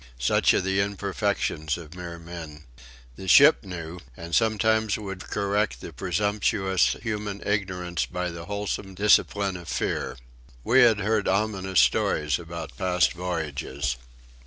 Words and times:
Such 0.17 0.51
are 0.55 0.61
the 0.61 0.79
imperfections 0.81 1.77
of 1.77 1.93
mere 1.93 2.17
men! 2.17 2.63
The 3.17 3.27
ship 3.27 3.63
knew, 3.63 3.99
and 4.17 4.33
sometimes 4.33 4.97
would 4.97 5.29
correct 5.29 5.79
the 5.79 5.93
presumptuous 5.93 6.95
human 7.03 7.39
ignorance 7.45 8.07
by 8.07 8.31
the 8.31 8.45
wholesome 8.45 8.95
discipline 8.95 9.55
of 9.55 9.69
fear. 9.69 10.17
We 10.63 10.79
had 10.81 11.01
heard 11.01 11.27
ominous 11.27 11.81
stories 11.81 12.39
about 12.39 12.75
past 12.79 13.13
voyages. 13.13 13.97